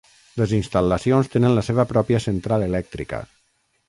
Les 0.41 0.53
instal·lacions 0.59 1.29
tenen 1.35 1.53
la 1.59 1.63
seva 1.67 1.85
pròpia 1.91 2.21
central 2.25 2.65
elèctrica. 2.69 3.21